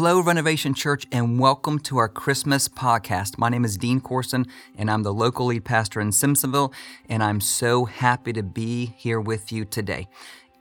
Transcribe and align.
Hello, 0.00 0.20
Renovation 0.20 0.74
Church, 0.74 1.08
and 1.10 1.40
welcome 1.40 1.80
to 1.80 1.98
our 1.98 2.08
Christmas 2.08 2.68
podcast. 2.68 3.36
My 3.36 3.48
name 3.48 3.64
is 3.64 3.76
Dean 3.76 4.00
Coursen, 4.00 4.46
and 4.76 4.88
I'm 4.88 5.02
the 5.02 5.12
local 5.12 5.46
lead 5.46 5.64
pastor 5.64 6.00
in 6.00 6.10
Simpsonville, 6.10 6.72
and 7.08 7.20
I'm 7.20 7.40
so 7.40 7.84
happy 7.84 8.32
to 8.34 8.44
be 8.44 8.94
here 8.96 9.20
with 9.20 9.50
you 9.50 9.64
today. 9.64 10.06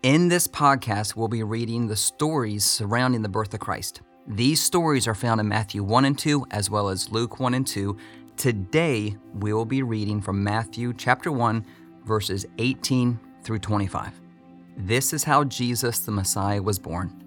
In 0.02 0.28
this 0.28 0.48
podcast, 0.48 1.16
we'll 1.16 1.28
be 1.28 1.44
reading 1.44 1.86
the 1.86 1.96
stories 1.96 2.66
surrounding 2.66 3.22
the 3.22 3.30
birth 3.30 3.54
of 3.54 3.60
Christ. 3.60 4.02
These 4.26 4.64
stories 4.64 5.08
are 5.08 5.14
found 5.14 5.40
in 5.40 5.48
Matthew 5.48 5.84
1 5.84 6.06
and 6.06 6.18
2, 6.18 6.48
as 6.50 6.72
well 6.72 6.90
as 6.90 7.12
Luke 7.12 7.40
1 7.40 7.54
and 7.54 7.68
2. 7.68 7.96
Today, 8.38 9.16
we 9.36 9.54
will 9.54 9.66
be 9.66 9.84
reading 9.84 10.20
from 10.20 10.44
Matthew 10.44 10.96
chapter 10.96 11.32
1, 11.32 11.64
verses 12.06 12.48
18 12.58 13.20
through 13.44 13.60
25. 13.60 14.20
This 14.78 15.14
is 15.14 15.24
how 15.24 15.44
Jesus 15.44 16.00
the 16.00 16.12
Messiah 16.12 16.64
was 16.64 16.80
born. 16.80 17.27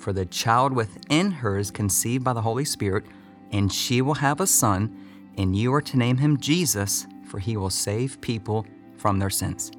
for 0.00 0.12
the 0.14 0.24
child 0.24 0.72
within 0.72 1.30
her 1.30 1.58
is 1.58 1.70
conceived 1.70 2.24
by 2.24 2.32
the 2.32 2.40
Holy 2.40 2.64
Spirit, 2.64 3.04
and 3.52 3.70
she 3.70 4.00
will 4.00 4.14
have 4.14 4.40
a 4.40 4.46
son, 4.46 4.96
and 5.36 5.54
you 5.54 5.72
are 5.74 5.82
to 5.82 5.98
name 5.98 6.16
him 6.16 6.38
Jesus, 6.38 7.06
for 7.26 7.38
he 7.38 7.56
will 7.56 7.70
save 7.70 8.20
people 8.20 8.66
from 8.96 9.18
their 9.18 9.30
sins. 9.30 9.70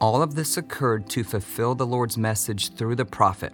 All 0.00 0.22
of 0.22 0.34
this 0.34 0.56
occurred 0.56 1.08
to 1.10 1.22
fulfill 1.22 1.74
the 1.74 1.86
Lord's 1.86 2.16
message 2.16 2.74
through 2.74 2.96
the 2.96 3.04
prophet 3.04 3.52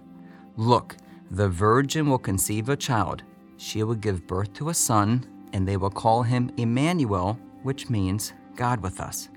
Look, 0.55 0.95
the 1.29 1.49
virgin 1.49 2.09
will 2.09 2.17
conceive 2.17 2.69
a 2.69 2.75
child. 2.75 3.21
She 3.57 3.83
will 3.83 3.95
give 3.95 4.25
birth 4.25 4.53
to 4.53 4.69
a 4.69 4.73
son, 4.73 5.27
and 5.53 5.67
they 5.67 5.77
will 5.77 5.89
call 5.89 6.23
him 6.23 6.49
Emmanuel, 6.57 7.37
which 7.63 7.89
means 7.89 8.33
God 8.55 8.81
with 8.81 8.99
us. 8.99 9.29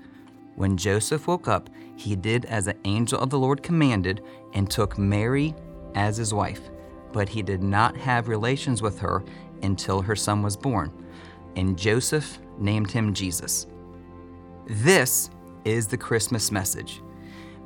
When 0.55 0.77
Joseph 0.77 1.27
woke 1.27 1.47
up, 1.47 1.69
he 1.95 2.15
did 2.15 2.45
as 2.45 2.65
the 2.65 2.77
angel 2.85 3.19
of 3.19 3.29
the 3.29 3.37
Lord 3.37 3.61
commanded 3.61 4.23
and 4.53 4.69
took 4.69 4.97
Mary 4.97 5.53
as 5.95 6.17
his 6.17 6.33
wife, 6.33 6.69
but 7.13 7.29
he 7.29 7.41
did 7.41 7.63
not 7.63 7.95
have 7.97 8.27
relations 8.27 8.81
with 8.81 8.99
her 8.99 9.23
until 9.63 10.01
her 10.01 10.15
son 10.15 10.41
was 10.41 10.57
born, 10.57 10.91
and 11.55 11.77
Joseph 11.77 12.39
named 12.57 12.91
him 12.91 13.13
Jesus. 13.13 13.67
This 14.65 15.29
is 15.65 15.87
the 15.87 15.97
Christmas 15.97 16.51
message. 16.51 17.01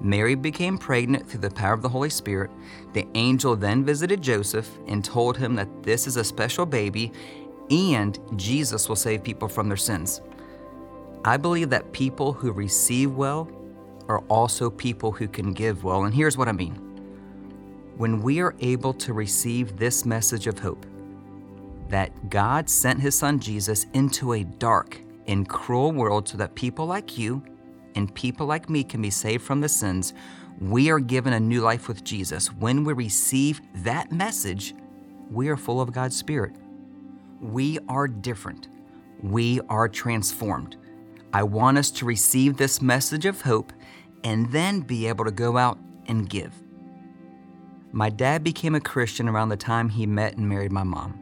Mary 0.02 0.36
became 0.36 0.78
pregnant 0.78 1.28
through 1.28 1.40
the 1.40 1.50
power 1.50 1.73
of 1.73 1.81
the 1.81 1.90
Holy 1.90 2.09
Spirit. 2.09 2.52
The 2.94 3.08
angel 3.16 3.56
then 3.56 3.86
visited 3.86 4.22
Joseph 4.22 4.70
and 4.88 5.03
told 5.03 5.38
him 5.38 5.56
that 5.56 5.84
this 5.84 6.06
is 6.06 6.18
a 6.18 6.23
special 6.23 6.66
baby 6.66 7.14
and 7.72 8.20
Jesus 8.36 8.88
will 8.88 8.96
save 8.96 9.23
people 9.23 9.48
from 9.48 9.68
their 9.68 9.78
sins. 9.78 10.22
I 11.23 11.38
believe 11.38 11.70
that 11.72 11.92
people 11.92 12.34
who 12.34 12.52
receive 12.52 13.12
well 13.12 13.50
are 14.08 14.20
also 14.28 14.70
people 14.70 15.12
who 15.12 15.28
can 15.28 15.53
give 15.53 15.84
well, 15.84 16.03
and 16.03 16.14
here's 16.14 16.38
what 16.38 16.48
I 16.48 16.52
mean 16.52 16.84
when 17.97 18.21
we 18.21 18.41
are 18.41 18.55
able 18.59 18.93
to 18.93 19.13
receive 19.13 19.77
this 19.77 20.05
message 20.05 20.47
of 20.47 20.59
hope 20.59 20.85
that 21.89 22.29
God 22.29 22.69
sent 22.69 22.99
his 22.99 23.15
son 23.15 23.39
Jesus 23.39 23.85
into 23.93 24.33
a 24.33 24.44
dark 24.44 25.00
and 25.28 25.47
cruel 25.47 25.91
world 25.91 26.28
so 26.28 26.38
that 26.38 26.55
people 26.55 26.85
like 26.85 27.17
you 27.17 27.44
and 27.95 28.13
people 28.13 28.45
like 28.45 28.69
me 28.69 28.84
can 28.84 29.01
be 29.01 29.09
saved 29.09 29.44
from 29.44 29.61
the 29.61 29.69
sins, 29.69 30.13
we 30.59 30.89
are 30.89 31.00
given 31.00 31.34
a 31.34 31.39
new 31.39 31.61
life 31.61 31.88
with 31.88 32.03
Jesus. 32.03 32.51
When 32.51 32.84
we 32.84 32.94
receive 32.94 33.61
that 33.75 34.11
message, 34.11 34.73
we 35.31 35.50
are 35.50 35.57
full 35.57 35.81
of 35.81 35.91
God's 35.91 36.16
Spirit. 36.16 36.55
We 37.39 37.79
are 37.88 38.07
different. 38.07 38.69
We 39.22 39.61
are 39.69 39.88
transformed. 39.88 40.78
I 41.34 41.44
want 41.44 41.78
us 41.78 41.91
to 41.91 42.05
receive 42.05 42.57
this 42.57 42.81
message 42.81 43.25
of 43.25 43.41
hope 43.41 43.73
and 44.23 44.51
then 44.51 44.81
be 44.81 45.07
able 45.07 45.25
to 45.25 45.31
go 45.31 45.57
out 45.57 45.78
and 46.07 46.29
give. 46.29 46.53
My 47.95 48.09
dad 48.09 48.44
became 48.44 48.75
a 48.75 48.81
Christian 48.81 49.29
around 49.29 49.47
the 49.47 49.56
time 49.56 49.88
he 49.88 50.06
met 50.06 50.35
and 50.35 50.50
married 50.50 50.73
my 50.73 50.83
mom. 50.83 51.17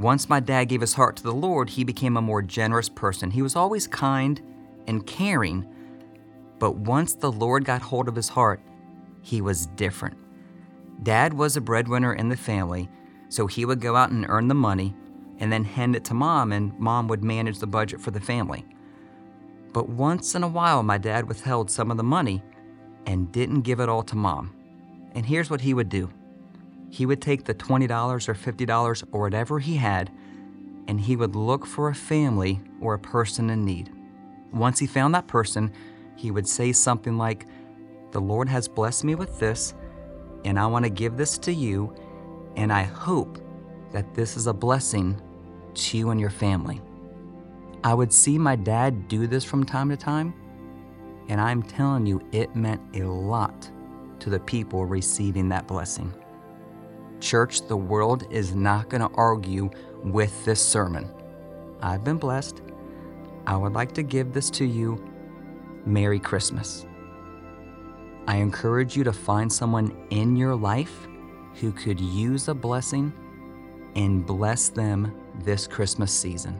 Once 0.00 0.28
my 0.28 0.40
dad 0.40 0.64
gave 0.64 0.80
his 0.80 0.94
heart 0.94 1.14
to 1.14 1.22
the 1.22 1.32
Lord, 1.32 1.70
he 1.70 1.84
became 1.84 2.16
a 2.16 2.20
more 2.20 2.42
generous 2.42 2.88
person. 2.88 3.30
He 3.30 3.40
was 3.40 3.54
always 3.54 3.86
kind 3.86 4.42
and 4.88 5.06
caring, 5.06 5.64
but 6.58 6.74
once 6.74 7.14
the 7.14 7.30
Lord 7.30 7.64
got 7.64 7.82
hold 7.82 8.08
of 8.08 8.16
his 8.16 8.28
heart, 8.28 8.60
he 9.20 9.40
was 9.40 9.66
different. 9.76 10.18
Dad 11.04 11.34
was 11.34 11.56
a 11.56 11.60
breadwinner 11.60 12.14
in 12.14 12.28
the 12.28 12.36
family, 12.36 12.90
so 13.28 13.46
he 13.46 13.64
would 13.64 13.80
go 13.80 13.94
out 13.94 14.10
and 14.10 14.26
earn 14.28 14.48
the 14.48 14.54
money 14.54 14.96
and 15.38 15.52
then 15.52 15.62
hand 15.62 15.94
it 15.94 16.04
to 16.06 16.14
mom, 16.14 16.50
and 16.50 16.76
mom 16.80 17.06
would 17.06 17.22
manage 17.22 17.60
the 17.60 17.66
budget 17.68 18.00
for 18.00 18.10
the 18.10 18.20
family. 18.20 18.66
But 19.72 19.88
once 19.88 20.34
in 20.34 20.42
a 20.42 20.48
while, 20.48 20.82
my 20.82 20.98
dad 20.98 21.28
withheld 21.28 21.70
some 21.70 21.92
of 21.92 21.96
the 21.96 22.02
money 22.02 22.42
and 23.06 23.30
didn't 23.30 23.60
give 23.60 23.78
it 23.78 23.88
all 23.88 24.02
to 24.02 24.16
mom. 24.16 24.56
And 25.14 25.26
here's 25.26 25.50
what 25.50 25.60
he 25.60 25.74
would 25.74 25.88
do 25.88 26.10
he 26.92 27.06
would 27.06 27.22
take 27.22 27.44
the 27.44 27.54
$20 27.54 28.28
or 28.28 28.34
$50 28.34 29.04
or 29.12 29.20
whatever 29.22 29.58
he 29.58 29.76
had, 29.76 30.10
and 30.86 31.00
he 31.00 31.16
would 31.16 31.34
look 31.34 31.64
for 31.64 31.88
a 31.88 31.94
family 31.94 32.60
or 32.82 32.92
a 32.92 32.98
person 32.98 33.48
in 33.48 33.64
need. 33.64 33.90
Once 34.52 34.78
he 34.78 34.86
found 34.86 35.14
that 35.14 35.26
person, 35.26 35.72
he 36.16 36.30
would 36.30 36.46
say 36.46 36.70
something 36.70 37.16
like, 37.16 37.46
The 38.10 38.20
Lord 38.20 38.46
has 38.50 38.68
blessed 38.68 39.04
me 39.04 39.14
with 39.14 39.40
this, 39.40 39.72
and 40.44 40.58
I 40.58 40.66
want 40.66 40.84
to 40.84 40.90
give 40.90 41.16
this 41.16 41.38
to 41.38 41.52
you, 41.52 41.96
and 42.56 42.70
I 42.70 42.82
hope 42.82 43.38
that 43.92 44.14
this 44.14 44.36
is 44.36 44.46
a 44.46 44.52
blessing 44.52 45.18
to 45.72 45.96
you 45.96 46.10
and 46.10 46.20
your 46.20 46.28
family. 46.28 46.82
I 47.82 47.94
would 47.94 48.12
see 48.12 48.36
my 48.36 48.54
dad 48.54 49.08
do 49.08 49.26
this 49.26 49.44
from 49.44 49.64
time 49.64 49.88
to 49.88 49.96
time, 49.96 50.34
and 51.30 51.40
I'm 51.40 51.62
telling 51.62 52.04
you, 52.04 52.20
it 52.32 52.54
meant 52.54 52.82
a 52.94 53.04
lot 53.04 53.71
to 54.22 54.30
the 54.30 54.38
people 54.38 54.86
receiving 54.86 55.48
that 55.48 55.66
blessing. 55.66 56.14
Church, 57.18 57.66
the 57.66 57.76
world 57.76 58.24
is 58.30 58.54
not 58.54 58.88
going 58.88 59.00
to 59.00 59.12
argue 59.14 59.68
with 60.04 60.44
this 60.44 60.64
sermon. 60.64 61.12
I've 61.80 62.04
been 62.04 62.18
blessed. 62.18 62.62
I 63.48 63.56
would 63.56 63.72
like 63.72 63.92
to 63.94 64.04
give 64.04 64.32
this 64.32 64.48
to 64.50 64.64
you. 64.64 65.04
Merry 65.84 66.20
Christmas. 66.20 66.86
I 68.28 68.36
encourage 68.36 68.96
you 68.96 69.02
to 69.02 69.12
find 69.12 69.52
someone 69.52 70.06
in 70.10 70.36
your 70.36 70.54
life 70.54 71.08
who 71.54 71.72
could 71.72 72.00
use 72.00 72.46
a 72.46 72.54
blessing 72.54 73.12
and 73.96 74.24
bless 74.24 74.68
them 74.68 75.12
this 75.40 75.66
Christmas 75.66 76.12
season. 76.12 76.56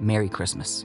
Merry 0.00 0.28
Christmas. 0.28 0.84